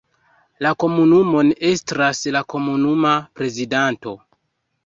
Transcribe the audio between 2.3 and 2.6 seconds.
la